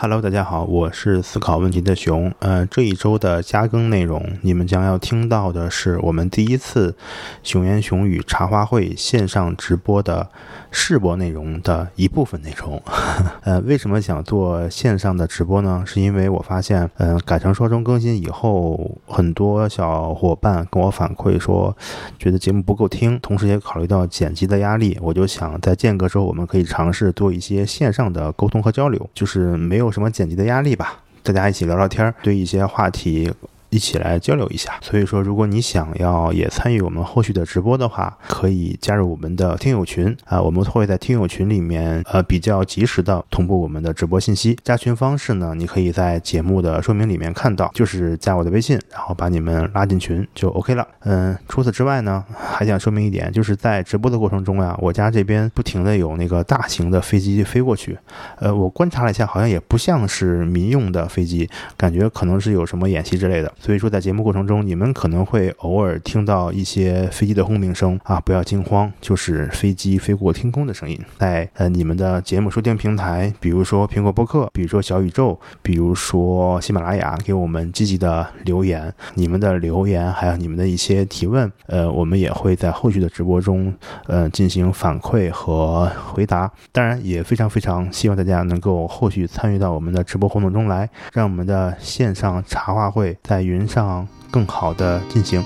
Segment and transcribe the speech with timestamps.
[0.00, 2.32] Hello，大家好，我是思考问题的熊。
[2.38, 6.94] 呃，这一周的加更内容，你们将要听到的是我们第一次
[7.42, 10.28] 熊言熊语茶话会线上直播的
[10.70, 12.80] 试播内容的一部分内容。
[13.42, 15.82] 呃，为什么想做线上的直播呢？
[15.84, 21.76] 是因为我发现，嗯，改成双周更新以后，很多小伙伴跟我反馈说，
[22.20, 29.87] 觉得节目不够听，同时也考虑到剪辑的压力，我就想在间隔之后，我们可以尝试做一些线上的沟通和交流，就是没有。
[29.88, 31.00] 有什么剪辑的压力吧？
[31.22, 33.32] 大家一起聊聊天，对一些话题。
[33.70, 34.78] 一起来交流一下。
[34.80, 40.40] 所以说，如果你想要也参与我们后续的直播的话，可以加入我们的听友群啊。
[40.40, 44.56] 我们会在听友群里面呃比较及时的同步我们的直播信息。
[44.62, 50.86] 加群方式呢，你可以在节目的说明里面看到，就是加我的微信，然后把你们拉进群就 OK 了。
[51.00, 57.98] 嗯，除此之外呢，还想说明一点，就是在直播的过程中呀，我家这边不停的有那个大型的飞机飞过去。
[58.38, 63.52] 呃，我观察了一下，好像也不像是民用的飞机，感觉可能是有什么演习之类的。
[63.60, 70.96] 所以说，在节目过程中，你们可能会偶尔听到一些飞机的轰鸣声啊，不要惊慌，就是飞机飞过天空的声音。
[71.18, 78.94] 在呃你们的节目收听平台，比如说苹果播客，比如说小宇宙，比如说喜马拉雅，给我们积极的留言。
[79.14, 83.74] 你们的留言还有你们的一些提问，呃，我们也会在后续的直播中，
[84.06, 86.48] 呃，进行反馈和回答。
[86.70, 93.47] 当然，也非常非常希望大家能够后续参与到我们的直播活动中来，让我们的线上茶话会在。
[93.48, 95.42] 云上更好的进行。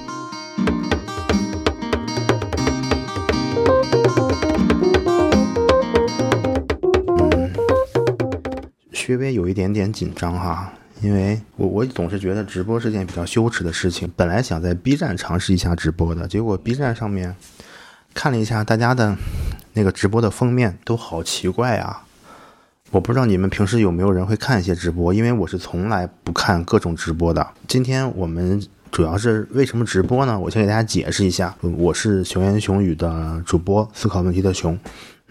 [7.18, 7.52] 嗯，
[8.92, 14.10] 稍微有一点点紧张哈，因为我我总是觉得直播是件比较羞耻的事情。
[14.16, 17.36] 本来想在 B 站尝试一下直播的，结果 B 站上面
[18.12, 19.16] 看了一下大家的
[19.74, 22.02] 那个直播的封面，都好奇怪啊。
[22.92, 27.44] 我不知道你们平时有没有人会看一些直播，因为我是从来不看各种直播的。
[27.66, 30.38] 今天我们主要是为什么直播呢？
[30.38, 31.56] 我先给大家解释一下。
[31.62, 34.78] 我是熊言熊语的主播，思考问题的熊。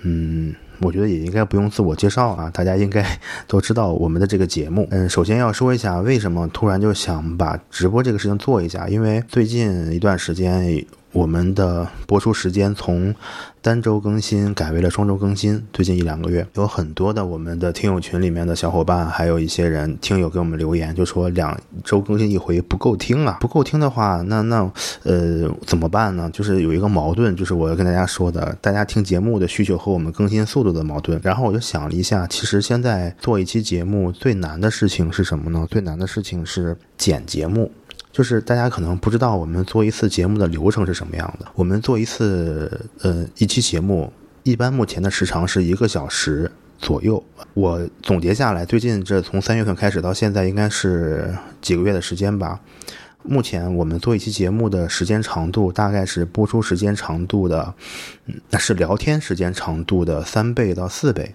[0.02, 3.06] 嗯，我觉得也应该不用自我介绍啊，大家应该
[3.46, 4.88] 都知道我们的这个节目。
[4.90, 10.84] 嗯，首先要说一下为什么突然就想把直播这个事情做一下，因为最近一段时间。
[11.12, 13.14] 我们的播出时间从
[13.62, 15.62] 单周更新改为了双周更新。
[15.72, 23.38] 最近一两个月，有很多的我们的听友群里面的小伙伴，还有一些人听友给我们留言，就说两周更新一回不够听啊！
[23.42, 24.72] 不够听的话，那那
[25.04, 26.30] 呃怎么办呢？
[26.34, 31.20] 就是有一个矛盾，就是我要跟大家说的，大家听节目的需求和我们更新速度的矛盾。
[31.22, 35.68] 然后我就想了一下，其实现在做一期节目最难的事情是什么呢？
[35.70, 37.72] 最难的事情是剪节目。
[38.12, 41.46] 就是大家可能不知道，我们做一次节目的流程是什么样的。
[41.56, 44.12] 我们做一次呃一期节目，
[44.44, 47.24] 一般目前的时长是一个小时左右。
[47.54, 52.60] 我总结下来，最近这从三月份开始到现在，应该是几个月的时间吧。
[53.24, 57.74] 目前我们做一期节目的时间长度，大概是播出时间长度的，
[58.50, 61.32] 那是聊天时间长度的三倍到四倍。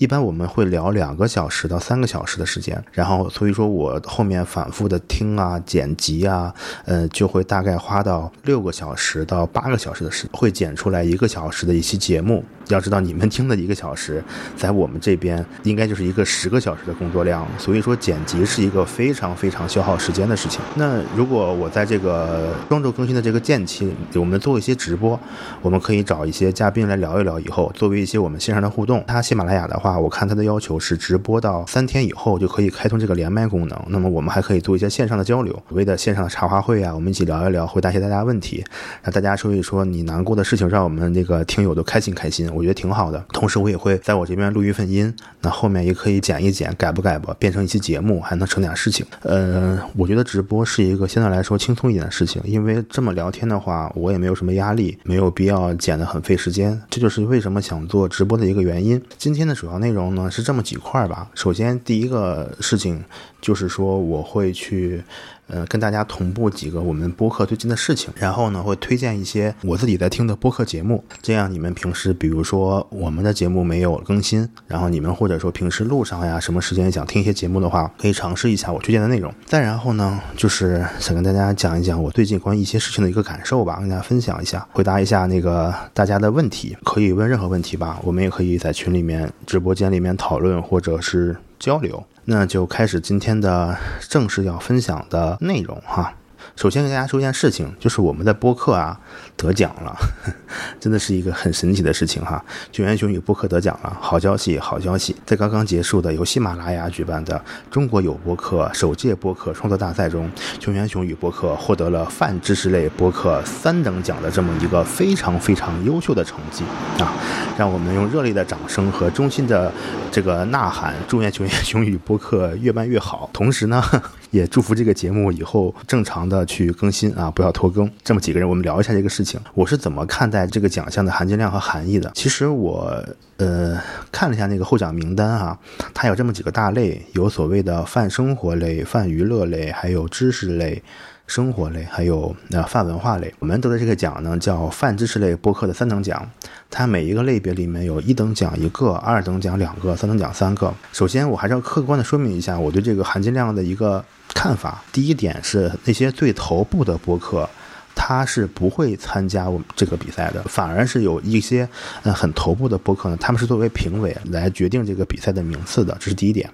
[0.00, 6.54] 一般我们会聊两个小时到三个小时的时间，然后所以说我后面反复的听啊、剪辑啊，
[6.86, 12.42] 呃，就会大概花到六个小时到八个小时的时，会剪出来一个小时的一期节目。
[12.74, 14.22] 要知道你们听的一个小时，
[14.56, 20.60] 在我们这边应该就是一个十个小时的工作量，所以说剪辑是一个非常非常消耗时间的事情。
[20.74, 25.20] 那如果我在这个双周更新的这个间期，我们做一些直播，
[25.62, 29.04] 我们可以找一些嘉宾来聊一聊，以后作为一些我们线上的互动。
[29.06, 30.00] 他喜马拉雅的话。
[30.00, 33.78] 我看他的要求是直播到三天以后就可以开通这个连麦功能。
[33.88, 38.64] 那么我们还可以做一些线上的交流，所谓的线上的茶话会啊，我们一起聊一聊，回答一些大家问题，
[39.02, 43.24] 让大家说一说你难过的事情，让我们那个听友都开心开心，我我觉得挺好的。
[43.32, 45.10] 同时我也会在我这边录一份音，
[45.40, 49.06] 那后面也可以剪一剪，改不改吧，变成一期节目，还能成点事情。
[49.22, 56.78] 呃，我觉得直播是一个相对来说轻松一点的事情，因为这么聊天的话，我也没有什么压力，没有必要剪得很费时间。
[56.90, 59.02] 这就是为什么想做直播的一个原因。
[59.16, 61.30] 今天的主要内容呢是这么几块吧。
[61.34, 63.02] 首先，第一个事情
[63.40, 65.02] 就是说，我会去。
[65.50, 79.32] 呃，跟大家同步几个我们播客最近的事情，然后呢，会推荐一些我自己在听的播客节目，这样你们平时比如说我们的节目没有更新，然后你们或者说平时路上呀，什么时间想听一些节目的话，可以尝试一下我推荐的内容。
[79.44, 92.02] 再然后呢，就是想跟大家讲一讲我最近关于一些事情的一个感受吧，跟大家分享一下，回答一下那个大家的问题，可以问任何问题吧，我们也可以在群里面、直播间里面讨论或者是交流。
[92.24, 93.76] 那就开始今天的
[94.08, 96.14] 正式要分享的内容哈。
[96.60, 99.00] 首先跟大家说一件事情，就是我们的播客啊
[99.34, 99.96] 得奖了，
[100.78, 102.44] 真的是一个很神奇的事情哈。
[102.70, 105.16] 九元熊语播客得奖了，好消息，好消息！
[105.24, 116.62] 在刚刚结束的由喜马拉雅举办的中国有播客首届播客创作大赛中，九元熊语播客获得了泛知识类播客三等奖的这么一个非常非常优秀的成绩
[117.02, 117.10] 啊！
[117.56, 119.72] 让我们用热烈的掌声和衷心的
[120.12, 123.30] 这个呐喊，祝愿九元熊语播客越办越好。
[123.32, 123.82] 同时呢。
[124.30, 127.90] 也祝福这个节目以后正常的去更新啊，不要拖更。
[128.02, 129.40] 这么几个人，我们聊一下这个事情。
[129.54, 132.10] 我是怎么看待这个奖项的含金量和含义的？
[132.14, 133.04] 其实我
[133.36, 133.80] 呃
[134.10, 135.58] 看了一下那个获奖名单啊，
[135.92, 140.82] 它有这么几个大类，有所谓的泛生活类、泛娱乐类，还有知识类。
[141.26, 146.28] 生活类还有呃泛文化类，我们得的这个奖呢叫泛知识类播客的三等奖，
[146.68, 150.74] 它每一个类别里面有一等奖一个，二等奖两个，三等奖三个。
[150.92, 154.04] 首先我还是要客观的说明一下我对这个含金量的一个
[154.34, 154.82] 看法。
[154.92, 157.48] 第一点是那些最头部的播客，
[157.94, 161.68] 他是不会参加我们这个比赛的，反而是有一些
[162.02, 166.48] 呃很头部的播客呢，他们是作为评委来决定这个比赛的名次的，这是第一点。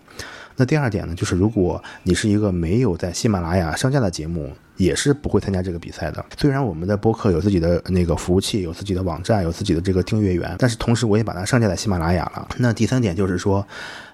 [0.58, 6.25] 那第二点呢，就是如果你是一个没有在喜马拉雅上架的节目，也是不会参加这个比赛的。
[6.38, 12.49] 虽然我们的播客有自己的那个服务器，有自己的网站，有自己的这个订阅源，但是同时我也把它上架在喜马拉雅了。
[12.56, 13.67] 那第三点就是说，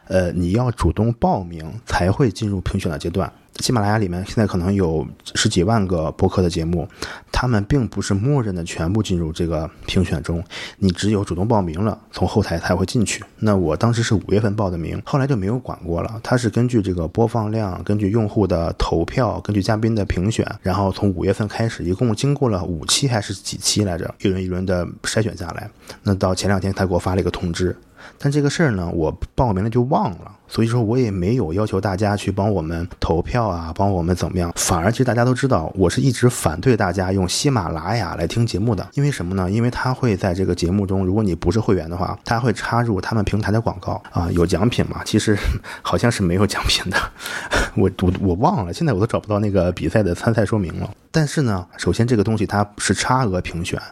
[0.09, 3.33] 呃，你要主动报名才会进入评选的阶段。
[3.61, 6.89] 喜马拉雅里面现在可能有十几万个播客的节目，
[7.31, 10.43] 他们并不是默认的全部进入这个评选中，
[10.79, 13.23] 你只有主动报名了，从后台才会进去。
[13.39, 16.19] 那我当时是五月份报的名，后来就没有管过了。
[16.23, 25.71] 它是根据这个播放量，根据用户的投票，根据嘉宾的评选，然后从五月份开始，一共经过了五期还是几期来着，一轮一轮的筛选下来。
[26.03, 27.77] 那到前两天他给我发了一个通知。
[28.23, 34.53] 但这个事儿呢，我报名了就忘了，所以说我也没有要求大家去帮我们投票啊，帮我们怎么样。
[34.55, 39.51] 反而其实大家都知道，我是一直反对大家用喜马拉雅来听节目的，因为什么呢？
[39.51, 45.03] 因为他会在这个节目中，如果你不是会员的话，他会插入他们平台的广告啊，有奖品嘛？
[45.05, 45.37] 其实
[45.83, 46.97] 好像是没有奖品的，
[47.75, 50.89] 我我我忘了，现在我都找不到那个比赛的参赛说明了。
[51.11, 53.83] 但是呢，首先这个东西它是差额评选。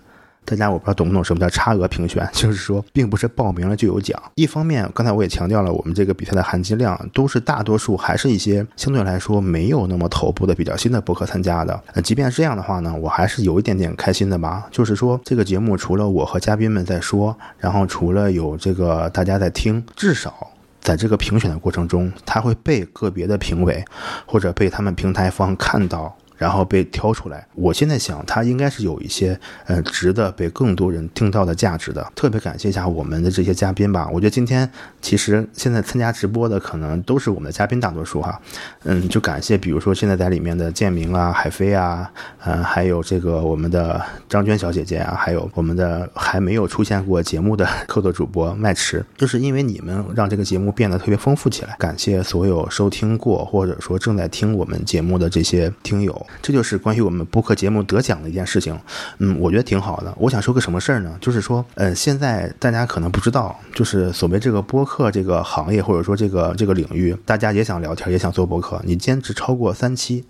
[0.50, 4.20] 大家我不知道懂不懂什么叫差额评选， 就是说并不是报名了就有奖。
[4.34, 11.80] 一方面，刚才我也强调了，我们这个比赛的含金量都是大多数还是一些相对来说没有那么头部的比较新的博客参加的。
[11.94, 14.66] 呃，即便是这样的话呢，我还是有一点点开心的吧。
[14.72, 20.50] 就是说这个节目除了我和嘉宾们在说，然后除了有这个大家在听，至少
[20.80, 23.84] 在这个评选的过程中，他会被个别的评委
[24.26, 26.12] 或者被他们平台方看到。
[26.40, 32.10] 然后被挑出来，我现在想，它应该是有一些，呃，值得被更多人听到的价值的。
[32.16, 34.66] 特别感谢一下我们的这些嘉宾吧，我觉得今天
[35.02, 38.40] 其实现在参加直播的可能都是我们的嘉宾大多数哈，
[38.84, 42.10] 嗯，就感谢比如说现在在里面的建明啊、海飞啊，
[42.46, 51.76] 嗯，还有这个我们的张娟小姐姐啊，还有我们的还没有出现过节目的客座主播麦池，就是因为你们让这个节目变得特别丰富起来。
[51.78, 56.26] 感谢所有收听过或者说正在听我们节目的这些听友。
[56.42, 58.78] 这就是关于我们播客节目得奖的一件事情，
[59.18, 60.14] 嗯，我觉得挺好的。
[60.18, 61.16] 我想说个什么事儿呢？
[61.20, 68.80] 就是说，呃，现在大家可能不知道，就是所谓这个播客这个行业，或者说这个这个领域，大家也想聊天，也想做播客。
[68.84, 70.24] 你坚持超过三期，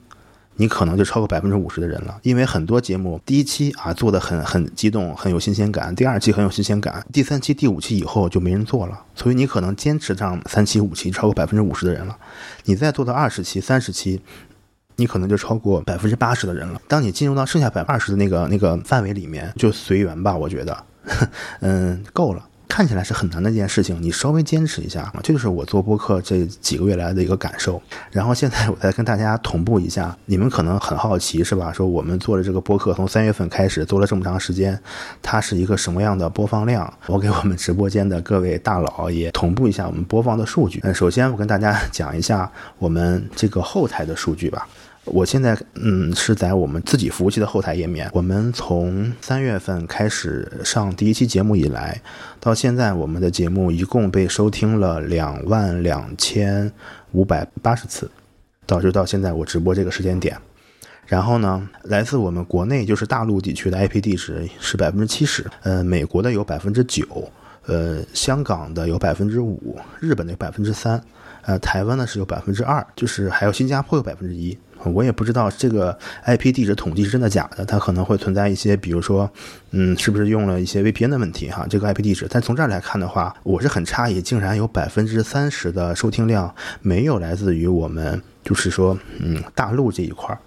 [0.56, 2.18] 你可能就超过百分之五十的人了。
[2.22, 9.00] 因为很多节目第一期啊做的很很激动，很有新鲜感，第二期很有新鲜感，第三期、第五期以后就没人做了。
[9.14, 12.16] 所以你可能坚持上三期、五期，超过百分之五十的人了。
[12.64, 14.20] 你再做到二十期、三十期。
[15.00, 16.80] 你可能就超过百分之八十的人了。
[16.86, 20.36] 当你进入到剩下百分之二十的那个那个范围里面，就随缘吧。
[20.36, 20.84] 我觉得，
[21.60, 22.44] 嗯，够了。
[22.68, 27.82] 看起来是很难的一件事情，你稍微坚持一下，这就是我做播客这几个月来的一个感受。
[28.12, 31.72] 然后现在我再跟大家同步一下，你们可能很好奇是吧？
[31.72, 34.80] 说我们做的这个播客从三月份开始做了这么长时间，
[35.20, 36.94] 它是一个什么样的播放量？
[37.08, 40.78] 我给我们直播间的各位大佬也同步一下我们播放的数据。
[40.84, 44.68] 嗯，首先我跟大家讲一下我们这个后台的数据吧。
[45.06, 48.08] 我现在嗯是在我们自己服务器的后台页面。
[48.12, 52.00] 我们从三月份开始上第一期节目以来，
[52.38, 56.70] 到现在我们的节目一共被收听了两万两千
[57.12, 58.10] 五百八十次，
[58.66, 60.36] 到就到现在我直播这个时间点。
[61.06, 67.04] 然后呢，来自我们国内就是大陆地区的 IP 地址是百分之七十，呃，美国的有百分之九，
[67.66, 71.02] 呃，香港的有百分之五，日本的有百分之三，
[71.42, 74.56] 呃，台湾呢是有百分之二，就是还有新加坡有百分之一。
[74.84, 79.30] 我也不知道这个 IP 地址统计是真的假的，它可能会存在一些，比如说，
[79.72, 81.66] 嗯，是不是用了一些 VPN 的问题哈？
[81.68, 90.38] 这个 IP 地址，但从这儿来看的话，我是很诧异，竟然有百分之三十的收听量没有来自于我们，就是说，嗯，大陆这一块儿。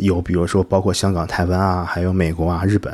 [0.00, 2.92] 有比如说包括香港、台湾啊，还有美国啊、日本，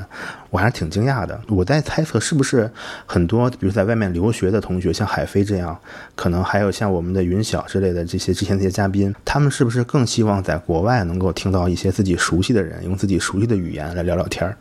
[0.51, 1.41] 我还是挺惊讶的。
[1.49, 2.71] 我在猜测是不是
[3.07, 5.77] 很多比如在外面留学的同学，像海飞这样，
[6.15, 14.57] 可能还有像我们的云晓之类的这些之前那些嘉宾，他们是不是更希望在国外能够听到一些自己熟悉的人，用自己熟悉的语言来聊聊天儿？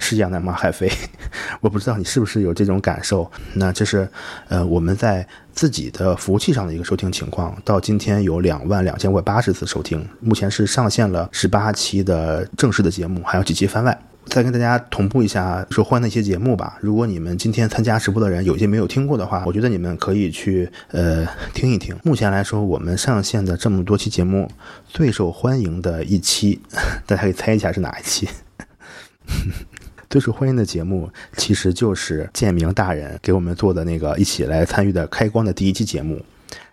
[0.00, 0.52] 是这样的吗？
[0.52, 0.90] 海飞，
[1.60, 3.30] 我不知道你是不是有这种感受。
[3.54, 4.08] 那这是，
[4.48, 7.56] 呃，我们在自己的服务器上的一个收听情况。
[7.64, 13.96] 到今天有两万两千五百八十次收听，目前是上线了十八期的正式的节目，还有几期番外。
[14.26, 16.78] 再跟大家同步一下说欢的一些节目吧。
[16.80, 21.96] 如果你们今天参加直播的人有些没有听过的话，我觉得你们可以去呃听一听。
[22.04, 24.48] 目前来说，我们上线的这么多期节目，
[24.86, 26.60] 最受欢迎的一期，
[27.06, 28.28] 大家可以猜一下是哪一期？
[30.10, 36.20] 最受欢迎的节目其实就是建明大人给我们做的那个一起来参与的开光的第一期节目。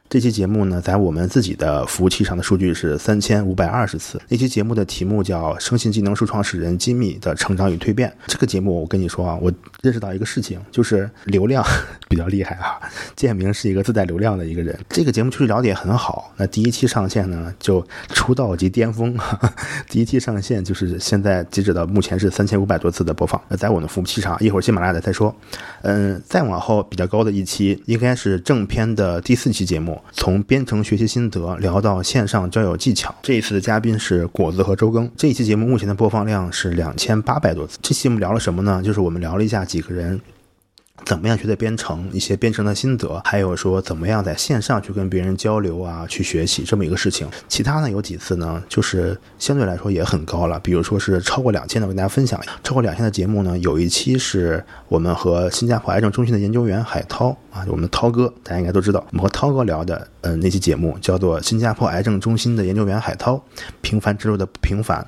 [0.10, 4.18] 这期节目呢，在我们自己的服务器上的数据是三千五百二十次。
[4.30, 8.10] 那期节目的题目叫《生信技能树创始人金密的成长与蜕变》。
[8.26, 11.62] 这个节目，我跟你说啊，我认识到一个事情，就是流量
[12.08, 12.80] 比较厉害啊。
[13.18, 14.80] 建明是一个自带流量的一个人。
[14.88, 16.34] 这个节目确实聊得也很好。
[16.38, 19.14] 那第一期上线呢，就出道即巅峰。
[19.92, 23.42] 第一期上线就是现在截止到目前是三千五百多次的播放。
[23.50, 25.36] 那在我的服务器上，一会儿喜马拉雅的再说。
[25.82, 29.97] 嗯，再往后比较高的一期，应该是正片的第四期节目。
[30.12, 35.10] 从编程学习心得聊到线上交友技巧，这一次的嘉宾是果子和周更。
[35.16, 37.78] 这一期节目目前的播放量是两千八百多次。
[37.82, 38.82] 这期节目聊了什么呢？
[38.84, 40.20] 就是我们聊了一下几个人。
[41.08, 47.26] 怎么样学的编程，一些编程的心得，还有说怎么样在线上去跟别人交流啊，去学习这么一个事情。
[47.48, 52.52] 其他呢有几次呢，就是相对来说也很高了，比如说是超过两千的，我跟大家分享一下。
[52.62, 63.42] 超过两千的节目呢，有一期是我们和新加坡癌症中心的研究员海涛啊，我们涛哥，大家应该都知道，我们和涛哥聊的，呃，那期节目叫做《新加坡癌症中心的研究员海涛
[63.80, 65.00] 平凡之路的不平凡》，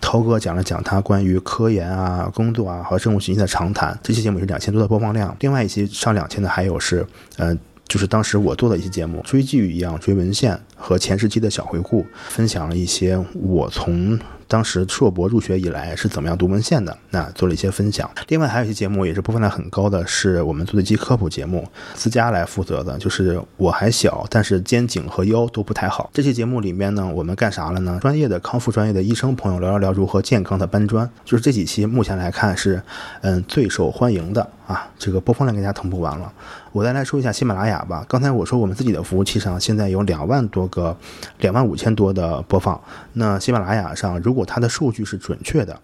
[0.00, 3.98] 涛哥讲了讲他关于科研啊、工作啊和生物信息的长谈。
[4.04, 5.34] 这期节目是两千多的播放量。
[5.48, 7.06] 另外一期上两千的还有是，
[7.38, 14.18] 呃，就是当时我做的一些节目，追剧一样追文献和前十期的小回顾，分享了一些我从。
[14.50, 16.96] 当时硕博入学以来是怎么样读文献的？
[17.10, 18.10] 那做了一些分享。
[18.28, 22.96] 另外还有一些节目也是播放量很高的，是我们做的一期科普节目，自家来负责的。
[22.96, 26.08] 就是我还小，但是肩颈和腰都不太好。
[26.14, 27.98] 这期节目里面呢，我们干啥了呢？
[28.00, 31.06] 专业的康复专业的医生朋友聊一聊如何健康的搬砖。
[31.26, 32.82] 就是这几期目前来看是，
[33.20, 34.88] 嗯，最受欢迎的啊。
[34.96, 36.32] 这个播放量给大家同步完了。
[36.70, 38.04] 我再来说一下喜马拉雅吧。
[38.08, 40.96] 刚才我说我们自己的服务器上现在有两万多个，
[41.38, 42.80] 两万五千多的播放。
[43.14, 45.76] 那喜马拉雅上如果它的数据是准确的，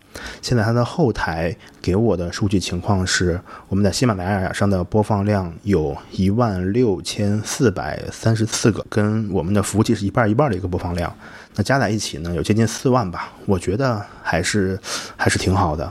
[0.43, 11.13] 现在它的后台给我的数据情况是，我们在喜马拉雅上的播放量有一万六千四百三十四个，跟我们的服务器是一半一半的一个播放量。
[11.57, 13.33] 那加在一起呢，有接近四万吧。
[13.47, 14.79] 我觉得还是
[15.17, 15.91] 还是挺好的。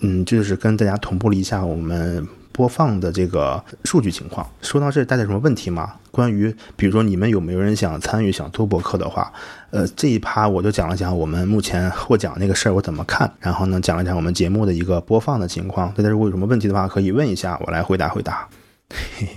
[0.00, 2.26] 嗯，就是跟大家同步了一下我们。
[2.50, 5.94] 播放的这个数据情况，说到这，大家有什么问题吗？
[6.10, 9.32] 关于比如说你们有没有人想参与想做博客的话，
[9.70, 15.94] 呃，这一趴我就讲了讲我们目前获奖那个事儿我怎么看，然后呢讲了讲我们节目的一个播放的情况。
[15.94, 18.48] 大家如果有什么问题的话，可以问一下，我来回答回答。
[18.90, 19.28] 嘿，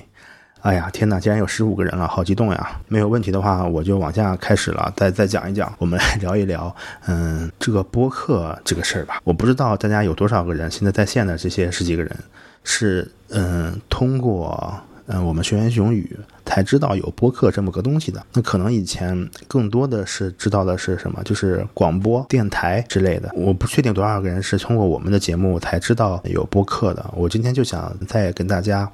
[0.62, 2.80] 哎呀，天哪，竟然有十五个人了，好激动呀！
[2.88, 6.74] 没有问题的话，我就往下开始了，再再讲一讲，我们来 聊一聊，
[7.08, 9.20] 嗯，这个播客这个事儿吧。
[9.24, 12.16] 我不知道大家有多少个人现在在线的这些十几个人。
[12.64, 14.72] 是，嗯，通过，
[15.08, 16.16] 嗯，我们学员熊宇
[16.46, 18.24] 才知道有播客这么个东西的。
[18.34, 23.30] 那可能以前更多的是知道的是什么，就是广播电台之类的。
[23.34, 27.10] 我不确定多少个人是通过我们的节目才知道有播客的。
[27.16, 28.90] 我今天就想再跟大家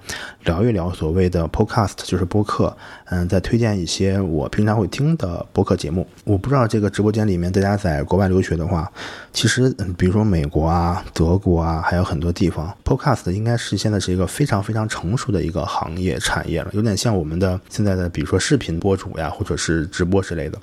[0.46, 2.76] 聊一聊所谓的 podcast，就是播客。
[3.10, 6.06] 嗯，再推荐一些我平常会听的播客节目。
[6.26, 8.92] 我不知道这个直播间里面大家在国外留学的话，
[9.32, 20.60] 其实，比如说美国啊、德国啊，还有很多地方，podcast 应该是现在是一个非常非常成熟的一个行业产业了，有点像我们的现在的，比如说视频博主呀，或者是直播之类的。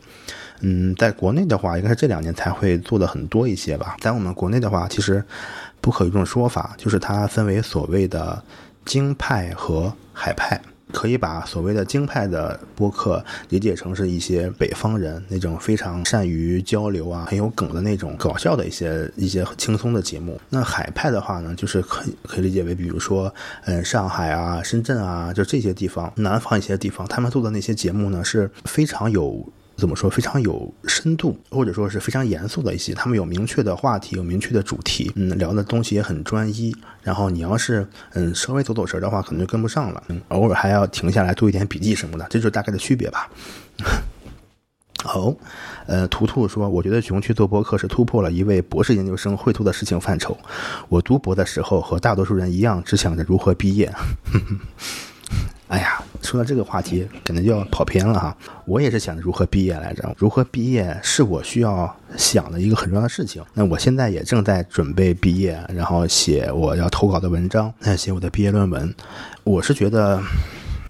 [0.61, 3.97] 嗯，在国内的话，应该是这两年才会做的很多一些吧。
[4.01, 5.23] 在我们国内的话，其实
[5.81, 8.43] 不可有一种说法，就是它分为所谓的
[8.85, 10.61] 京派和海派。
[10.95, 20.41] 可以把所谓的京派的播客理解成是一些北方人那种非常善于交流啊、很有梗的那种搞笑的一些一些轻松的节目。
[20.49, 23.35] 那海派的话呢，就是可以可以理解为，比如说，
[23.65, 29.45] 嗯，上海啊、深圳啊，就这些地方，南方一些地方，他们做的那些节目呢，是非常有。
[29.77, 30.09] 怎么说？
[30.09, 32.95] 非常有深度，或者说是非常严肃的一些。
[32.95, 36.75] 他们有明确的话题，有明确的主题，嗯，聊的东西也很专一。
[37.03, 40.03] 然后你要是嗯稍微走走神的话，可能就跟不上了。
[40.09, 43.29] 嗯，偶尔还要停下来做一点笔记什么的，这就是大概的区别吧。
[45.05, 45.37] 哦，
[45.87, 50.35] 呃，图图说，我觉得熊去做博客是突破了一位博士研究生会做的事情范畴。
[50.89, 53.93] 我读博的时候和大多数人一样，只想着如何毕业。
[55.69, 56.03] 哎呀，
[56.35, 58.37] 说到这个话题，可能就要跑偏了哈。
[58.65, 63.41] 我也是想如何毕业来着，如何毕业是我需要想的一个很重要的事情。
[63.55, 68.93] 那我现在也正在准备毕业，然后写我要投稿的文章，那写我的毕业论文。
[69.45, 70.21] 我是觉得。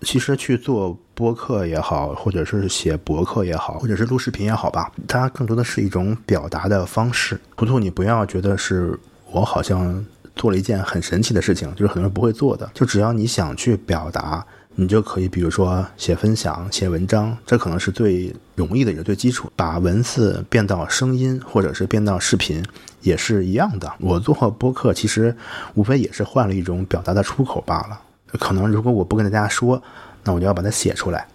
[0.00, 7.40] 其实去做播客也好，或者是写博客也好，或者是录视频也好吧，它更多的是一种表达的方式。
[7.56, 8.98] 图图，你不要觉得是
[9.30, 10.04] 我好像
[10.36, 12.70] 做了一件很神奇的事情，就是很多人不会做的。
[12.74, 19.50] 就只要你想去表达，你就可以，比如说写分享、写文章，这可能是最容易的，也是最基础。
[19.54, 22.64] 把文字变到声音，或者是变到视频，
[23.00, 23.92] 也是一样的。
[24.00, 25.36] 我做播客其实
[25.74, 28.00] 无非也是换了一种表达的出口罢了。
[28.40, 29.80] 可能如果我不跟大家说，
[30.24, 31.26] 那我就要把它写出来。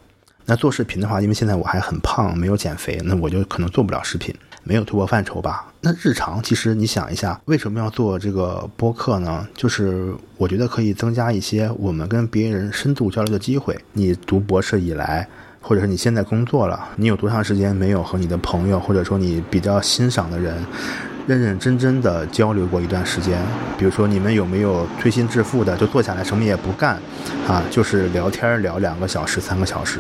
[0.46, 4.36] 那做视频的话，因为现在我还很胖，没有减肥，那我就可能做不了视频，
[4.70, 5.66] 没有突破范畴吧。
[5.82, 9.48] 那日常其实你想一下，为什么要做这个播客呢？
[9.56, 13.76] 就是我觉得可以增加一些我们跟别人深度交流的机会。
[13.94, 15.28] 你读博士以来，
[15.60, 20.56] 或者是你现在工作了，你有多长时间没有和你的朋友，或者说你比较欣赏的人？
[21.26, 23.40] 认认真真的交流过一段时间，
[23.76, 27.00] 比如说你们有没有推心置腹的就坐下来什么也不干，
[27.48, 30.00] 啊，就是聊天聊两个小时、三个小时。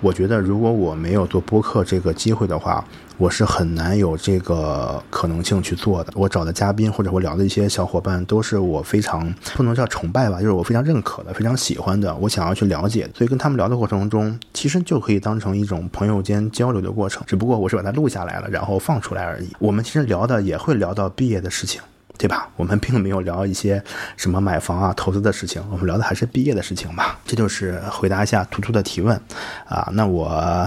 [0.00, 2.84] 我觉得如果我没有做播客这个机会的话。
[3.18, 6.12] 我是很难有这个可能性去做的。
[6.14, 13.10] 我找的嘉宾或者我聊的一些小伙伴，都是我非常不能叫崇拜吧，就是我非常认可的、非常喜欢的，我想要去了解。
[13.12, 17.20] 所以跟他们聊的过程中，其实就可以当成一种朋友间交流的过程。
[17.26, 19.48] 只不过我是把它录下来了，然后放出来而已。
[19.58, 21.82] 我们其实聊的也会聊到毕业的事情，
[22.18, 22.50] 对吧？
[22.56, 23.82] 我们并没有聊一些
[24.16, 27.18] 什么买房啊、投资的事情，我们聊的还是毕业的事情吧。
[27.24, 29.18] 这就是回答一下图图的提问
[29.66, 29.88] 啊。
[29.92, 30.26] 那我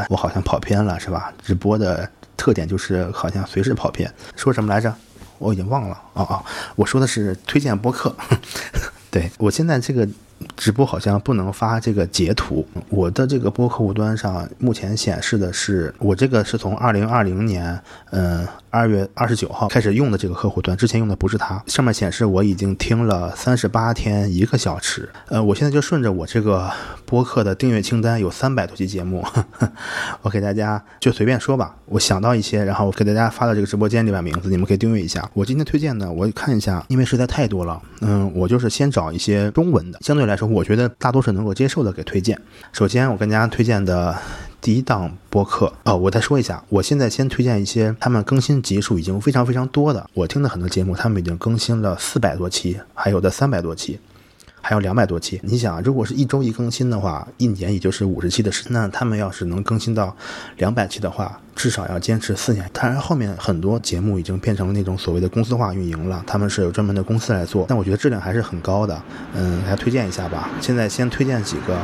[0.10, 1.32] 我好像跑偏了，是吧？
[1.44, 2.10] 直播的。
[2.38, 4.92] 特点就是好像随时跑偏，说什么来着？
[5.38, 6.02] 我已经忘了。
[6.14, 6.44] 哦哦，
[6.76, 8.16] 我说的是推荐播客。
[9.12, 10.08] 对我现在这个。
[10.58, 12.66] 直播好像不能发这个截图。
[12.90, 17.80] 我的这个播客户端上目前显示的是，我这个是从二零二零年，
[18.12, 21.62] 嗯，二月二十九号开始用的这个客户端，之前用的不是它。
[21.68, 25.08] 上面显示我已经听了三十八天一个小时。
[25.28, 26.70] 呃，我现在就顺着我这个
[27.06, 29.24] 播客的订阅清单有三百多期节目，
[30.24, 31.76] 我给大家就随便说吧。
[31.86, 35.30] 我想到一些，然后给大家发到这个直播间里边名字，你们可以订阅一下。
[35.34, 37.82] 我今天推荐的，我看一下，因为实在太多了。
[38.02, 40.31] 嗯，我就是先找一些中文的，相对来。
[40.32, 42.40] 来说，我觉得大多数能够接受的给推荐。
[42.72, 44.18] 首先，我跟大家推荐的
[44.62, 50.10] 第一档播客哦，我再说一下，我现在先推荐一些他们更新集数已经非常非常多的。
[50.14, 54.00] 我听的很多节目，他们已经更新了四百多期，还有的三百多期。
[54.62, 58.66] 还有两百多期，你想，如果是一周一更新的话，一年也就是五十期的时。
[58.70, 60.16] 那他们要是能更新到
[60.58, 62.70] 两百期的话，至少要坚持四年。
[62.72, 67.66] 当然，后面很多节目已经变成了那种所谓的公司化运营了，他们是有专门的公司来做。
[67.68, 69.02] 但我觉得质量还是很高的，
[69.34, 70.50] 嗯，来推荐一下吧。
[70.62, 71.78] 现在先推荐几个，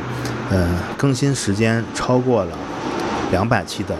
[0.50, 2.56] 嗯，更新时间超过了
[3.32, 3.96] 两百期的。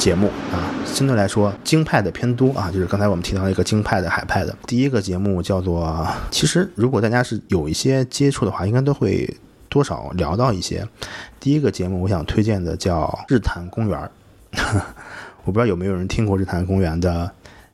[0.00, 4.56] 节目啊，相对来说京派的偏多啊，就是刚才我们提到一个京派的海派的。
[4.66, 9.28] 第一个节目叫做，其实如果大家是有一些接触的话，应该都会
[9.68, 10.88] 多少聊到一些。
[11.38, 13.02] 第一个节目我想推荐的叫
[13.34, 14.10] 《日坛公园》，
[15.44, 17.30] 我不知道有没有人听过《日坛公园》的。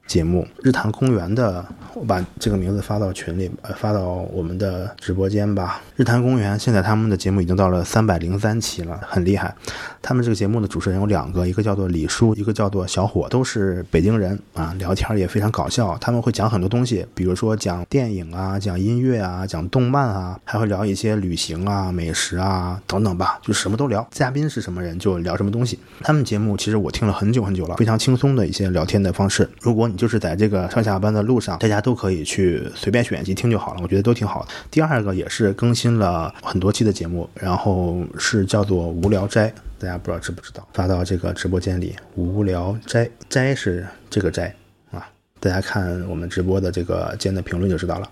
[0.06, 1.64] 节目日坛公园的，
[1.94, 5.82] 我把这个名字发到群里，呃，发到我们的直播间吧。
[5.96, 9.54] 日坛公园现在他们的节目已经到了三百零三期了，很厉害。
[10.00, 15.98] 他们这个节目的主持人有两个，一个叫做李叔，一个叫做小伙，都是北京人啊，聊天也非常搞笑。
[16.00, 24.06] 他们会讲很多东西，比如说讲电影啊，讲音乐啊，讲动漫啊，还会聊一些旅行啊、美食啊等等吧，就什么都聊。
[24.12, 25.78] 嘉宾是什么人就聊什么东西。
[26.02, 29.48] 他们节目其实我听了很久很久了，非常轻松的一些聊天的方式。
[29.60, 34.48] 如果你就是在这个上下班的路上，大家都可以去随便选一集听就好了，我觉得都挺好的。
[34.70, 40.66] 第二个也是更新了很多期的节目，然后是叫做《无聊斋》，大家不知道知不知道？
[40.74, 44.54] 发到这个直播间里，《无聊斋》斋是这个斋
[44.90, 45.08] 啊，
[45.40, 48.10] 大家看我们直播的这个间的评论就知道了。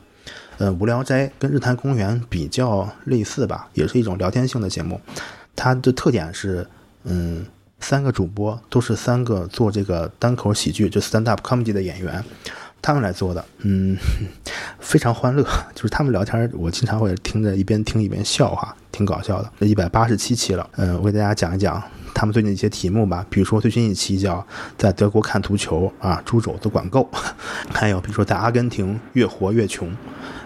[0.58, 5.00] 呃，《无聊斋》跟日坛公园比较类似吧，也是一种聊天性的节目，
[5.54, 6.66] 它的特点是，
[7.04, 7.44] 嗯。
[7.80, 12.24] 三个主播都是三个做这个单口喜剧，就 stand up comedy 的演员，
[12.80, 13.96] 他们来做的，嗯，
[14.80, 15.42] 非常欢乐。
[15.74, 19.50] 就是他们聊天，我经常会听着一边听一边笑哈，挺搞笑的。
[19.60, 21.82] 这一百八十七期了，嗯，我给大家讲一讲
[22.14, 24.46] 他们最近一些题目吧，比如说最新一期叫
[24.78, 27.08] 在德国看足球啊，猪肘子管够，
[27.74, 29.94] 还有比如说在阿根廷越活越穷。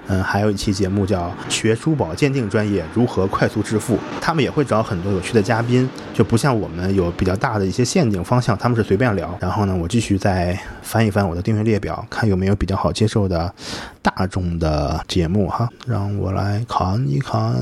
[0.09, 9.37] 嗯，还有一期节目叫《学珠宝鉴定专业如何快速致富》，他们也会找很多有趣的嘉宾，就不像我们有比较大的一些限定方向，他们是随便聊。
[9.40, 13.53] 然后呢，我继续再翻一翻我的订阅列表，看有没有比较好接受的
[14.01, 15.68] 大众的节目哈。
[15.87, 17.55] 让我来看一看，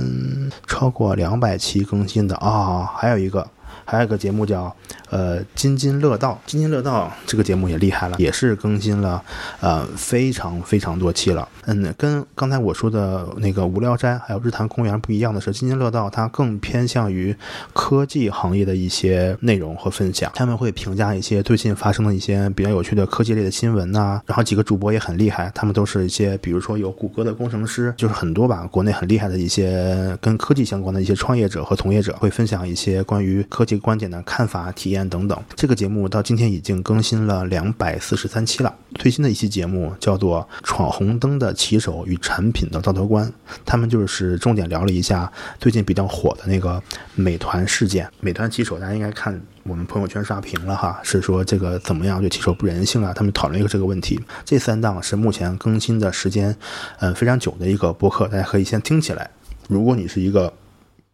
[0.67, 3.47] 超过两百期更新的啊，还有一个。
[3.87, 4.75] 还有一个节目叫
[5.11, 9.23] 呃津津乐道，津津乐道这个节目也厉害了，也是更新了
[9.61, 11.49] 呃非常非常多期了。
[11.67, 17.35] 嗯，跟刚才我说的那个无聊斋还有日坛公园不一样的是，津津乐道它更偏向于
[17.73, 24.21] 科技行业的一些内容和分享，他们会评价一些最近发生的一些比较有趣的科技类的新闻呐。
[24.27, 33.76] 然后几个主播也很厉害，他们都是一些比如说有谷歌的工程师，就是很多吧，国内很厉害的一些跟科技相关的一些创业者和从业者，会分享一些关于科技。
[33.79, 35.41] 观点的看法、体验等等。
[35.55, 38.75] 这个节目到今天已经更新了两百四十三期了。
[38.97, 43.27] 最新的一期节目叫做《闯红灯的骑手与产品的道德观》，
[43.65, 46.83] 他们就是重点聊了一下最近比较火的那个
[47.15, 48.09] 美团事件。
[48.21, 53.13] 美团骑手大家应该看我们朋友圈刷屏了哈，是说这个怎么样对骑手不人性啊？
[53.15, 54.19] 他们讨论一个这个问题。
[54.45, 56.57] 这三档是目前更新的时间
[57.01, 59.31] 嗯非常久的一个播客，大家可以先听起来。
[59.69, 60.53] 如果你是一个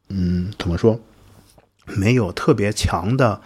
[0.08, 0.98] 嗯怎么说？
[1.86, 3.40] 没有特别强的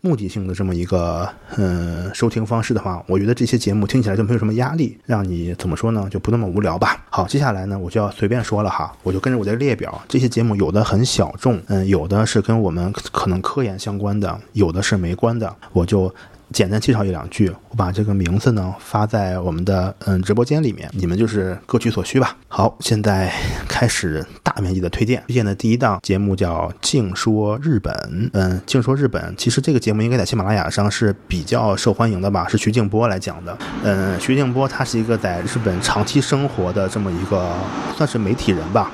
[0.00, 6.08] 目的性的这么一个嗯收听方式的话，我觉得这些节目听起来就没有什么压力，让你怎么说呢？
[6.10, 7.04] 就不那么无聊吧。
[7.10, 16.12] 好，接下来呢，我就要随便说了哈，我就跟着我的列表，这些节目有的很小众，嗯，有的是跟我们可能科研相关的，有的是没关的，我就。
[16.52, 22.36] 简单介绍一两句，我把这个名字呢发在我们的嗯直播间里面，你们就是各取所需吧。
[22.48, 23.32] 好，现在
[23.66, 25.22] 开始大面积的推荐。
[25.26, 27.92] 推荐的第一档节目叫《净说日本》，
[28.34, 33.56] 嗯，《净说日本》其实这个节目应该在喜马拉雅上是比较受欢迎的吧，是徐静波来讲的。
[33.82, 37.50] 嗯，徐静波他是一个在日本长期生活的这么一个
[37.96, 38.90] 算是媒体人吧。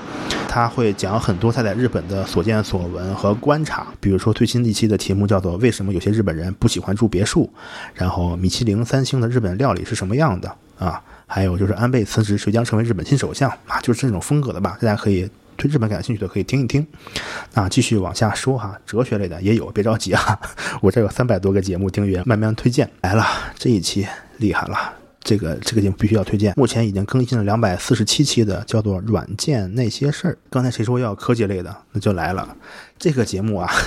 [0.49, 7.49] 他会讲很多他在日本的所见所闻和观察，比如说最新一期的题目叫做“为什么有些日本人不喜欢住别墅”，
[7.95, 11.01] 然后米其林三星的日本料理是什么样的啊？
[11.27, 13.79] 还有就是安倍辞职，谁将成为日本新首相啊？
[13.83, 14.79] 就是这种风格的吧？
[14.81, 16.85] 大家可以对日本感兴趣的可以听一听。
[17.53, 20.41] 那继续往下说哈，哲学类的也有，别着急啊，
[20.81, 23.27] 我这有三百多个节目订阅，慢慢推荐来了。
[23.59, 24.07] 这一期
[24.39, 25.08] 厉害了。
[25.29, 30.33] 这个这个节目必须要推荐，目前已经更新了两百四十七期的，叫做《软件那些事儿》。
[30.49, 32.57] 刚才谁说要科技类的，那就来了。
[32.99, 33.71] 这个节目啊。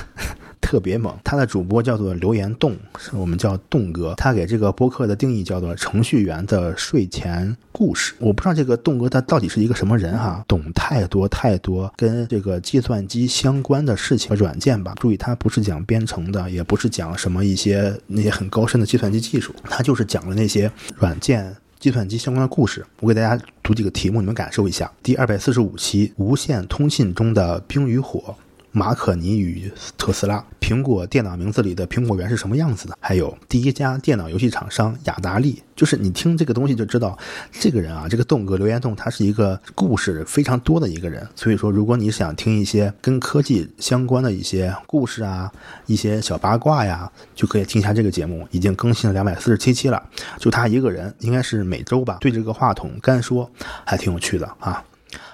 [0.62, 4.14] 特别猛，他的主播叫做留言洞，是我们叫洞哥。
[4.16, 8.14] 他给这个播客的定义叫做程序员的睡前故事。
[8.20, 14.94] 我不知道这个洞哥他到底是一个什么人哈，懂太多太多跟这个计算机相关的事情和软件吧。
[14.98, 22.86] 注意，他不是讲编程的，也不是讲什么一些那些很高深的计算机技术，他就是讲了那些软件、计算机相关的故事。
[23.02, 24.90] 我给大家读几个题目，你们感受一下。
[25.04, 28.34] 第二百四十五期，无线通信中的冰与火。
[28.74, 32.98] 马可尼与特斯拉，苹果电脑名字里的苹果园是什么样子的？
[33.00, 37.18] 还有第一家电脑游戏厂商雅达利，就是你听这个东西就知道，
[37.52, 41.28] 这个人啊，这个栋哥刘延栋，他是一个故事非常多的一个人。
[41.36, 45.52] 所以说，如果你想听一些跟科技相关的一些故事啊，
[45.86, 50.02] 一些小八卦呀，就可以听一下这个节目，已经更新了两百四十七期了。
[50.38, 53.52] 就他一个人，应该是每周吧，对着个话筒干说，
[53.84, 54.82] 还挺有趣的啊。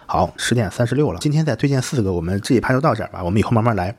[0.10, 1.20] 好，十点三十六了。
[1.20, 3.22] 今天再推荐四个，我们这一趴就到这儿吧。
[3.22, 3.94] 我们以后慢慢来。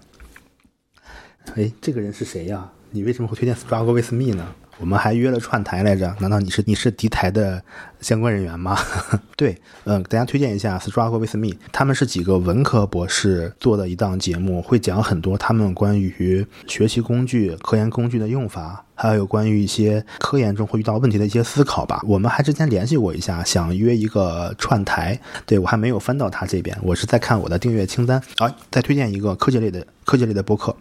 [1.54, 2.72] 哎，这个人是谁呀？
[2.92, 4.54] 你为什么会推荐《Struggle with Me》呢？
[4.78, 7.62] 我们还约了串台来着，难道你是你是敌台的
[8.00, 8.78] 相关人员吗？
[9.36, 22.00] 对，嗯，给大家推荐一下《Struggle with Me》，他们是几个文科博士做的一档节目，会讲很多他们关于学习工具、科研工具的用法，还有关于一些科研中会遇到问题的一些思考吧。
[22.06, 28.22] 我们还之前联系过一下，想约一个串台，对我还没有翻到他这边，我是在看我的订阅清单。
[28.36, 30.74] 好，再推荐一个科技类的科技类的播客。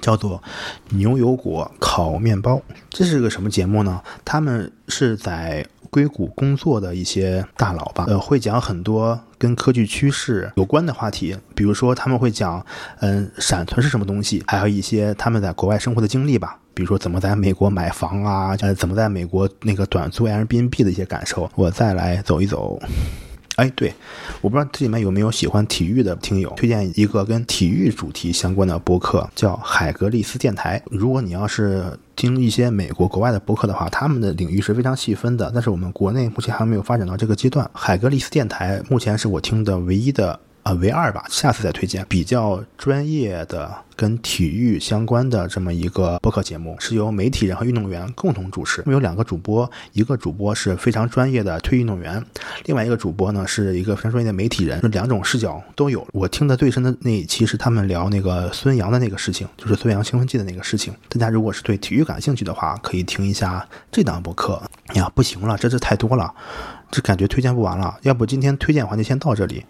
[0.00, 0.42] 叫做
[0.90, 4.00] 牛油果烤面包，这是个什么节目呢？
[4.24, 12.64] 他们是在硅谷工作的一些大佬吧，呃，会讲很多跟科技趋势有关的话题，比如说他们会讲，
[13.00, 21.48] 嗯，闪存是什么东西，还有一些他们在国外生活的经历吧，比如说怎么在美国买房啊，呃，怎么在美国那个短租 Airbnb 的一些感受。
[21.54, 22.80] 我再来走一走。
[23.56, 23.94] 哎，对，
[24.40, 30.82] 我不知道这里面有没有喜欢体育的听友，推荐一个跟体育主题相关的播客，叫海格力斯电台。
[30.90, 37.70] 如果你要是听一些美国国外的播客的话，他们的领域是非常细分的，但是我们国内目前还没有发展到这个阶段。
[37.72, 42.04] 海格力斯电台目前是我听的唯一的啊为二吧，下次再推荐。
[42.08, 48.82] 比较专业的跟体育相关的这么一个播客节目，是由媒体人和运动员共同主持。
[48.86, 52.24] 有两个主播，一个主播是非常专业的退役运动员，
[52.64, 56.06] 另外一个主播呢是一个非常专业的媒体人，两种视角都有。
[56.12, 60.94] 我听的最深的那一期是他们聊那个孙杨的那个事情，就是孙杨兴奋剂的那个事情。
[61.10, 64.62] 大家如果是对体育感兴趣的话，可以听一下这档播客。
[64.94, 66.32] 呀，不行了，这是太多了，
[66.90, 67.98] 这感觉推荐不完了。
[68.00, 69.62] 要不今天推荐环节先到这里。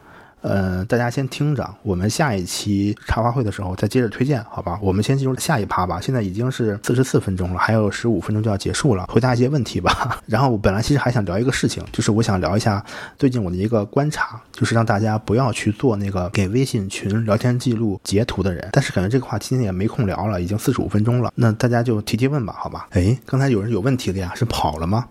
[0.44, 4.78] 呃，大家先听着，我们下一期茶话会的时候再接着推荐，好吧？
[4.82, 5.98] 我们先进入下一趴吧。
[6.02, 10.20] 现在已经是四十四分钟了，还有十五分钟就要结束了，回答一些问题吧。
[10.28, 12.84] 然后我本来其实还想聊一个事情，就是我想聊一下
[13.16, 18.68] 最近我的一个观察，就是让大家不要去做那个给微信群聊天记录截图的人。
[18.70, 22.86] 但是感觉这个话题今天也没空聊了，已经四十五分钟了，那大家就提提问吧，好吧？
[22.90, 25.08] 哎，刚才有人有问题的呀，是跑了吗？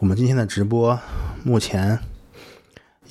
[0.00, 1.00] 我们今天的直播
[1.42, 1.98] 目前。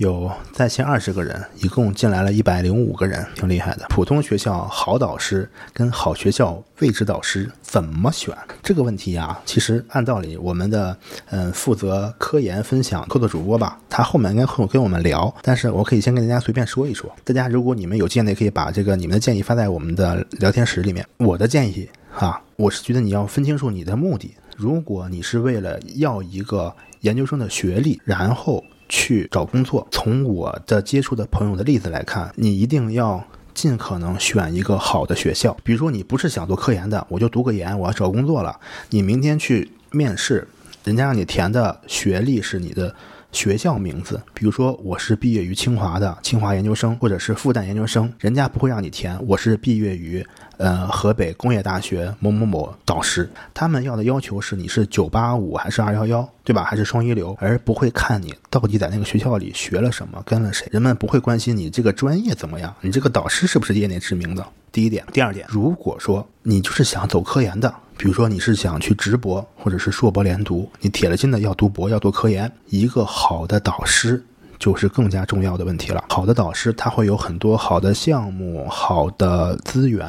[0.04, 3.86] 有在线二十个人，一共进来了一百零五个人，挺厉害的。
[3.88, 8.36] 普通学校好导师跟好学校位置导师怎么选？
[8.62, 10.96] 这个问题呀，其实按道理，我们的
[11.30, 15.34] 嗯负责科研分享课的主播吧，他后面应该会跟我们聊。
[15.42, 17.10] 但是我可以先跟大家随便说一说。
[17.24, 21.08] 大家如果你们有建议，可以把这个你们的建议发在我们的聊天室里面。
[21.16, 24.36] 我的建议哈，我是觉得你要分清楚你的目的。
[24.58, 28.62] 如果你是为了要一个研究生的学历，然后。
[28.90, 35.56] 去找工作，从我的接触的朋友的例子来看，你一定要尽可能选一个好的学校。
[35.64, 38.60] 比如说，你不是想做科研的，我就读个研，我要找工作了。
[38.90, 40.48] 你明天去面试，
[40.84, 42.96] 人家让你填的学历是你的。
[43.34, 50.26] 学校名字，比如说我是毕业于清华的清华研究生，或者是复旦研究生，人家不会让你填我是毕业于
[50.58, 56.64] 呃河北工业大学某某某导师，他们要的要求是你是九八五还是二幺幺，对吧？
[56.64, 60.68] 还是双一流，而不会看你到底在那个学校里学了什么，跟了谁。
[60.72, 64.46] 人们不会关心你这个专业怎么样，你这个导师是不是业内知名的。
[64.72, 67.74] 第一点，第二点，如果说你就是想走科研的。
[68.04, 74.22] 比如说你是想去直博，或者是硕博连读，你铁了心的要读博，要做科研，一个好的导师
[74.60, 76.04] 就是更加重要的问题了。
[76.10, 80.06] 好的导师他会有很多好的项目、好的资源，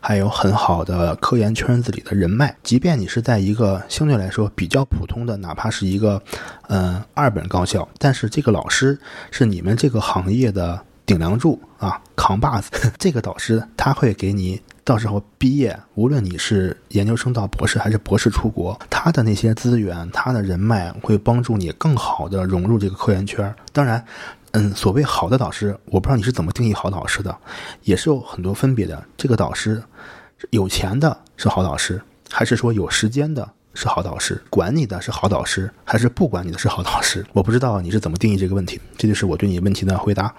[0.00, 2.52] 还有很好的科研圈子里的人脉。
[2.64, 6.20] 即便你是在一个相对来说比较普通的，哪怕是一个
[6.66, 8.98] 嗯二本高校，但是这个老师
[9.30, 12.70] 是你们这个行业的顶梁柱啊，扛把子。
[12.98, 14.60] 这个导师他会给你。
[14.84, 23.52] 到时候毕业，无论你是研究生到博士，还是博士出国，他的那些资源，他的人脉会帮助你更好的融入这个科研圈。
[23.72, 24.04] 当然，
[24.52, 27.36] 嗯，所谓好的导师，我不知道你是怎么定义好导师的，
[27.82, 29.02] 也是有很多分别的。
[29.16, 29.82] 这个导师，
[30.50, 34.40] 有钱的是好导师，还是说有时间的是好导师？
[34.48, 37.26] 管你的是好导师，还是不管你的是好导师？
[37.32, 38.80] 我不知道你是怎么定义这个问题。
[38.96, 40.32] 这就是我对你问题的回答。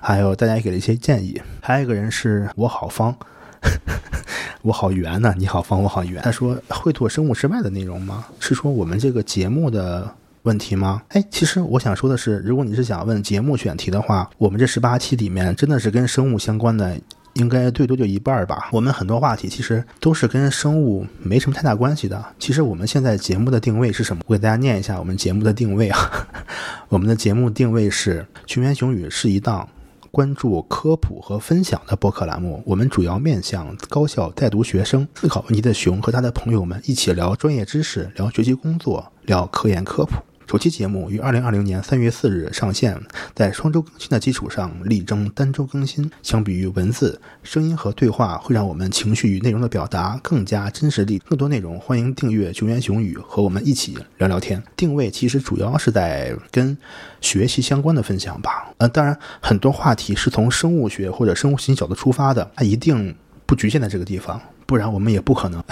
[0.00, 1.40] 还有大家也给了一些建议。
[1.60, 3.14] 还有一个人是我好方。
[4.62, 6.22] 我好圆呢，你好方，我好圆。
[6.22, 8.26] 他说会做生物之外的内容吗？
[8.38, 10.10] 是说我们这个节目的
[10.42, 11.02] 问题吗？
[11.08, 16.98] 哎，其实我想说的是，如果你是想问节目选题的话，我们这十八期里面真的是跟生物相关的，
[17.34, 18.68] 应该最多就一半儿吧。
[18.72, 22.22] 我们很多话题其实都是跟生物没什么太大关系的。
[22.38, 24.22] 其实我们现在节目的定位是什么？
[24.26, 26.28] 我给大家念一下我们节目的定位啊。
[26.88, 29.68] 我们的节目定位是《群言雄语》是一档。
[30.12, 35.06] 关注科普和分享的播客栏目，我们主要面向高校在读学生。
[35.14, 40.16] 思考问题的熊和他的朋友们一起聊专业知识，聊学习工作，聊科研科普。
[40.50, 43.00] 首期节目于二零二零年三月四日上线，
[43.36, 46.10] 在双周更新的基础上，力争单周更新。
[46.24, 51.20] 相比于文字、声音和对话，会让我们情绪与内容的表达更加真实力。
[51.20, 54.60] 更多内容，欢迎订阅“熊言熊语”，和我们一起聊聊天。
[54.76, 56.76] 定位其实主要是在跟
[57.20, 58.72] 学习相关的分享吧。
[58.78, 63.14] 呃，当然，很多话题是从生物学或者生物信息角度出发的，它一定
[63.46, 65.62] 不局限在这个地方，不然我们也不可能。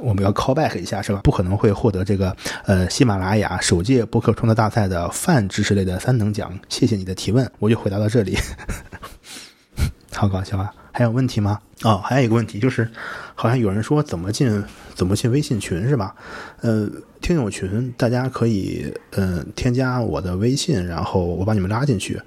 [0.00, 1.20] 我们要 call back 一下是吧？
[1.22, 6.58] 不可能会获得这个呃喜马拉雅首届播客创作大赛的泛知识类的三等奖。
[6.68, 8.36] 谢谢你的提问，我就回答到这里。
[10.12, 10.72] 好搞笑啊！
[10.92, 11.58] 还有问题吗？
[11.82, 12.86] 哦，还有一个问题就是，
[13.34, 14.62] 好像有人说怎么进
[14.94, 16.14] 怎么进微信群是吧？
[16.60, 22.20] 呃，听友群大家可以嗯添加我的微信，然后我把你们拉进去。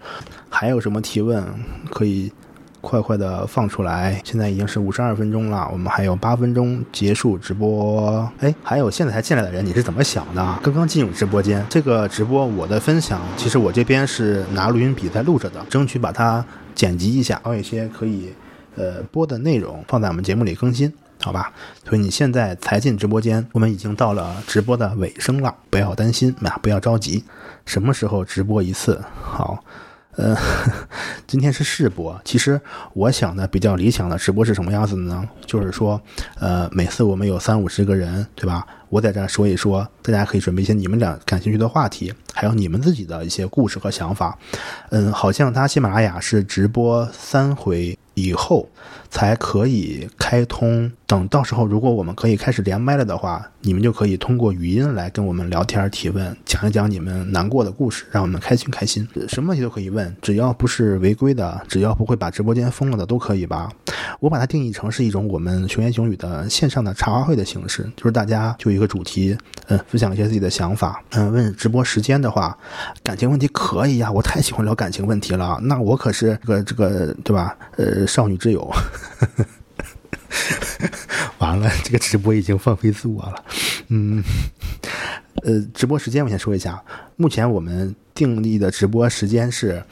[0.49, 1.43] 还有什么提问
[1.91, 2.31] 可以？
[2.83, 4.21] 快快的放出来！
[4.25, 8.29] 现在已经是五十二分钟了，我们还有八分钟结束直播。
[8.39, 10.59] 哎，还有现在才进来的人，你是怎么想的？
[10.61, 18.33] 刚刚进入直播间，这个直播我的分享，其实我这边是拿录音笔在录着的，争取把它剪辑一下，还有一些可以
[18.75, 20.91] 呃播的内容放在我们节目里更新，
[21.21, 21.53] 好吧？
[21.87, 27.23] 所以你现在才进直播间，我们已经到了直播的尾声了，不要担心，啊，不要着急，
[27.65, 29.01] 什么时候直播一次？
[29.23, 29.63] 好。
[30.15, 30.37] 呃，
[31.25, 32.19] 今天是试播。
[32.23, 32.59] 其实
[32.93, 35.27] 我想的比较理想的直播是什么样子的呢？
[35.45, 35.99] 就是说，
[36.39, 38.65] 呃，每次我们有三五十个人，对吧？
[38.89, 44.37] 我在这说一说，大家可以准备一些你们俩感兴趣的话题，还有你们自己的一些故事和想法。
[44.89, 48.69] 嗯，好像他喜马拉雅是直播三回以后。
[49.13, 50.91] 才可以开通。
[51.05, 59.07] 等到时候，如果我们可以开始连麦了的话，你们就可以通过语音来跟我们聊天、提问，讲一讲你们难过的故事，让我们开心开心。
[59.29, 63.69] 什么问题都可以问，只要不是违规的，只要不会把直播间封了的，都可以吧？
[64.19, 71.03] 我把它定义成是一种我们熊言熊语的线上的茶话会的形式，就是大家就一个主题，嗯，分享一些自己的想法。
[71.11, 72.57] 嗯，问直播时间的话，
[73.03, 75.59] 感情问题可以呀，我太喜欢聊感情问题了。
[75.61, 77.55] 那我可是这个这个对吧？
[77.77, 78.67] 呃，少女之友。
[79.19, 80.89] 呵呵呵
[81.37, 83.43] 完了，这个直播已经放飞自我了。
[83.89, 84.23] 嗯，
[85.43, 86.81] 呃，直播时间我先说一下，
[87.15, 89.83] 目前我们定立的直播时间是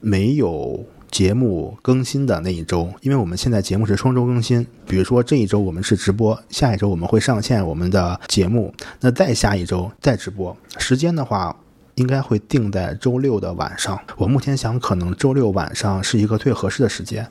[0.00, 4.66] 没有节目更新的那一周，因为我们现在节目是双周更新。
[4.86, 10.56] 比如说这一周我们是直播，下一周我们会上线我们的节目，那再下一周再直播。
[10.78, 11.54] 时间的话，
[11.96, 14.00] 应该会定在周六的晚上。
[14.16, 17.28] 我目前想，可能周六晚上是一个最合适的时间。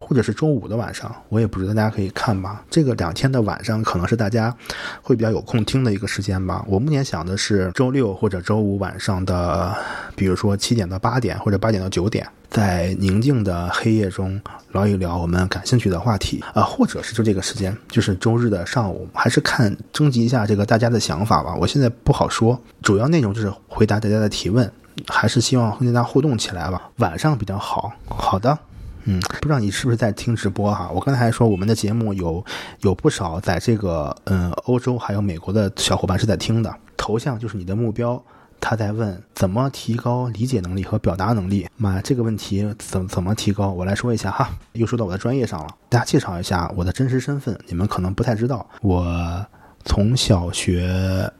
[0.00, 2.64] 或者是周五的晚上，我也不知道，大家可以看吧。
[2.70, 4.54] 这个两天的晚上可能是大家
[5.02, 6.64] 会比较有空听的一个时间吧。
[6.66, 9.76] 我目前想的是周六或者周五晚上的，
[10.16, 14.40] 比如说七点到八点，或者八点到九点，在宁静的黑夜中
[14.72, 21.54] 聊一聊我们感兴趣的话题啊，或者是就这个时间，就是周日的上午，还是看征集一下这个大家的想法吧。
[21.54, 24.72] 我现在不好说，主要内容就是回答大家的提问，
[25.08, 26.90] 还是希望和大家互动起来吧。
[26.96, 27.92] 晚上比较好。
[28.08, 28.58] 好的。
[29.04, 30.90] 嗯，不知道你是不是在听直播哈？
[30.92, 32.44] 我刚才还说我们的节目有
[32.80, 36.74] 有不少在这个嗯欧洲还有美国的小伙伴是在听的。
[36.96, 38.22] 头像就是你的目标，
[38.60, 41.66] 他在问怎么提高理解能力和表达能力。
[41.76, 43.70] 妈，这个问题怎怎么提高？
[43.70, 45.68] 我来说一下哈，又说到我的专业上了。
[45.88, 48.68] 大家介绍一下我的真实身份，你们可能不太知道。
[48.82, 49.46] 我
[49.86, 51.32] 从小学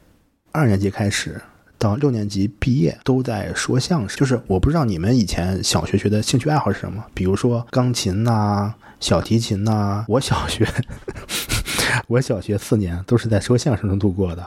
[0.51, 1.39] 二年级开始。
[1.81, 10.05] 到六年级毕业都在说相声，就是我不知道你们以前小学学的兴趣爱好是什么，比如说钢琴呐、小提琴呐。
[10.07, 10.65] 我小学。
[12.07, 14.43] 我小学四年都是在说相声中度过的。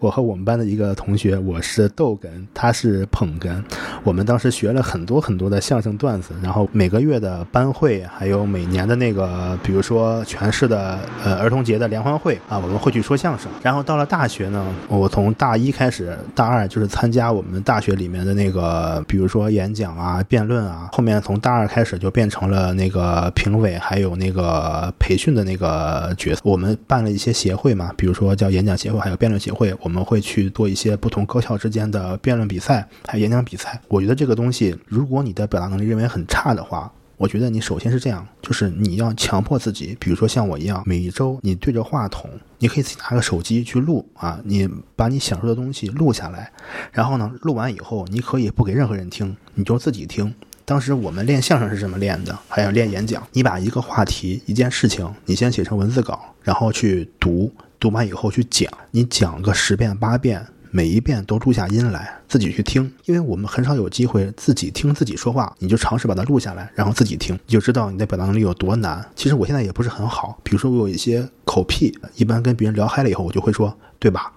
[0.00, 3.62] 我和我们班的一个同学，我是逗哏，他是捧哏。
[4.02, 13.48] 我们当时学了很多很多的相声段子，然后每个月的班会，还有每年的那个，比如说全市的呃儿童节的联欢会啊，我们会去说相声。
[13.62, 20.88] 然后到了大学呢，我从大一开始，大二就是参加我们大学里面的那个，比如说演讲啊、辩论啊。
[20.92, 26.40] 后面从大二开始就变成了那个评委，还还有那个培训的那个角色。
[26.44, 26.78] 我们。
[26.86, 33.80] 办了一些协会嘛，比如说叫演讲协会，还有辩论协会，我们会去做一些不同高校之间的辩论比赛，还有演讲比赛。
[33.88, 46.50] 我觉得这个东西，如果你的表达能力认为很差的话，我觉得你首先是这样，就是你要强迫自己，比如说像我一样，每一周你对着话筒，你可以自己拿个手机去录啊，你把你想说的东西录下来，
[46.92, 50.34] 然后呢，录完以后你可以不给任何人听，你就自己听。
[50.68, 53.26] 当时我们练相声是这么练的，还要练演讲。
[53.32, 57.50] 你把一个话题、一件事情，你先写成文字稿，然后去读，
[57.80, 58.70] 读完以后去讲。
[58.90, 62.92] 你讲个十遍八遍，每一遍都录下音来，自己去听。
[63.06, 69.02] 因为我们很少有机会自己听自己说话，你就尝试把它录下来，然后自己听，你就知道你的表达能力有多难。
[69.16, 74.30] 其实我现在也不是很好，比如说我有一些口癖，一般跟别人聊嗨了以后，我就会说对吧，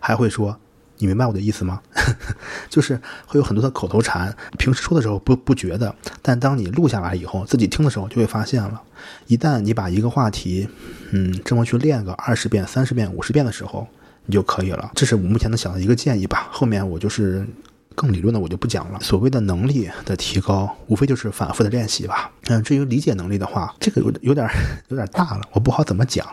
[0.00, 0.58] 还会说。
[0.98, 1.80] 你明白我的意思吗？
[2.70, 8.80] 就是会有很多的口头禅，平时说的时候不不觉得，但当你录下来以后，自己听的时候就会发现了。
[9.26, 10.68] 一旦你把一个话题，
[11.10, 13.86] 嗯，这么去练个二十遍、三十遍、五十遍的时候，
[14.24, 14.90] 你就可以了。
[14.94, 16.48] 这是我目前能想到一个建议吧。
[16.50, 17.46] 后面我就是
[17.94, 18.98] 更理论的，我就不讲了。
[19.00, 22.30] 所谓的能力的提高，无非就是反复的练习吧。
[22.48, 24.48] 嗯，至于理解能力的话，这个有有点
[24.88, 26.26] 有点大了，我不好怎么讲。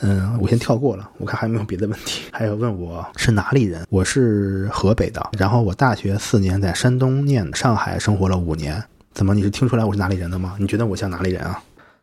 [0.00, 1.08] 嗯，我先跳过了。
[1.18, 2.22] 我看还有没有别的问题？
[2.32, 3.86] 还有问我是哪里人？
[3.90, 5.30] 我是河北的。
[5.38, 8.82] 然后我大学四年在山东念，上海生活了五年。
[9.12, 10.56] 怎么你是听出来我是哪里人的吗？
[10.58, 11.62] 你觉得我像哪里人啊？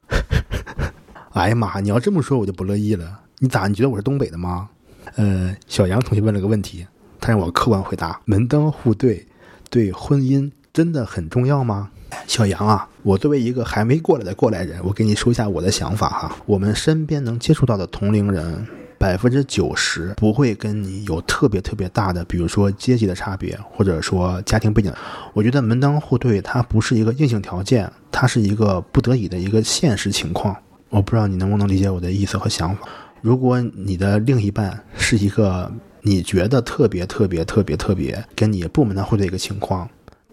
[1.34, 1.80] 哎呀妈！
[1.80, 3.19] 你要这么说，我就不乐意了。
[3.39, 3.67] 你咋？
[3.67, 4.69] 你觉得我是东北的吗？
[5.15, 6.86] 呃，小杨同学问了个问题，
[7.19, 9.25] 他让我客观回答：门当户对
[9.69, 11.89] 对婚姻真的很重要吗？
[12.25, 16.37] 小杨啊，我作为一个还没过来的过来人，我给你说一下我的想法哈。
[16.45, 18.65] 我们身边能接触到的同龄人，
[18.97, 24.89] 百分之九十不会跟你有特别特别大的，比如说阶级的差别，或者说家庭背景。
[25.33, 30.55] 我觉得门当户对它不是一个硬性条件，它是一个不得已的一个现实情况。
[30.88, 32.88] 我不知道你能不能理解我的意思和想法。
[33.19, 35.69] 如果你的另一半是一个
[36.03, 39.86] 你觉得特别特别特别特别跟你不门当户对一个情况。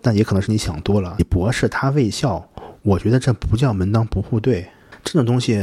[0.06, 1.16] 但也可能是你想多了。
[1.18, 2.48] 你博士他卫校，
[2.82, 4.68] 我觉得这不叫门当不户对，
[5.02, 5.56] 这种东西，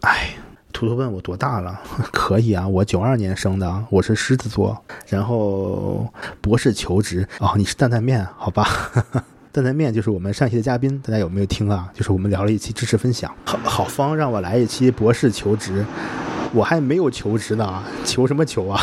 [0.00, 0.30] 哎。
[0.72, 1.80] 图图问我多大了？
[2.12, 4.80] 可以啊，我九二年生的，我是狮子座。
[5.08, 6.08] 然后
[6.40, 8.64] 博士求职哦，你是担担面，好吧？
[9.50, 11.90] 担担面就是我们上期的嘉宾，大家有没有听啊？
[11.92, 13.34] 就是我们聊了一期知识分享。
[13.44, 15.84] 好好方让我来一期博士求职，
[16.54, 18.80] 我还没有求职呢，求什么求啊？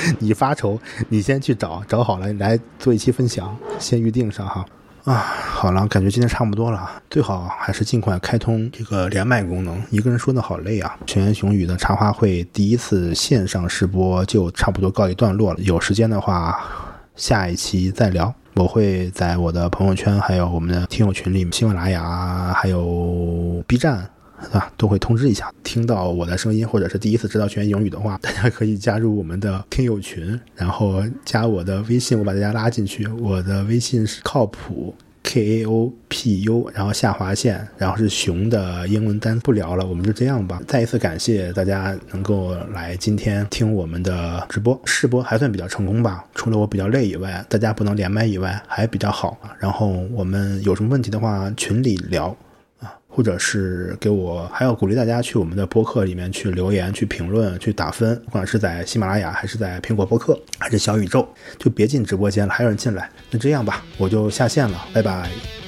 [0.18, 0.78] 你发愁，
[1.08, 4.64] 你先去找，找好了来做一期分享，先预定上哈。
[5.04, 9.82] 啊，好了，感觉今天差不多了，最好还是尽快开通这个连麦功能。
[9.90, 10.98] 一个人说的好累啊！
[11.06, 15.60] 全员雄宇的茶话会第一次线上试播就差不多告一段落了。
[15.60, 16.60] 有时间的话，
[17.16, 18.34] 下一期再聊。
[18.56, 24.10] 我会在我的朋友圈，还有我们的听友群里，喜马拉雅，还有 B 站。
[24.52, 25.52] 啊，都会通知一下。
[25.62, 33.06] 听到我的声音，或者是第一次知道全英语的话， 大家可以加入我们的听友群，然后加我的微信，我把大家拉进去。
[33.08, 39.38] 我的微信是靠谱 K A O P U，然后下划线，然后是熊的英文单。
[39.40, 40.60] 不聊了，我们就这样吧。
[40.66, 46.24] 再一次感谢大家能够来今天听我们的直播试播，还算比较成功吧。
[46.34, 49.36] 除了我比较累以外，大家不能连麦以外，还比较好。
[49.58, 52.34] 然后我们有什么问题的话，群里聊。
[53.18, 63.10] 或者是给我，还要鼓励大家去我们的播客里面去留言、去评论、去打分，不管是在喜马拉雅，还是在苹果播客，还是小宇宙，就别进直播间了，还有人进来。
[63.32, 65.67] 那这样吧，我就下线了，拜拜。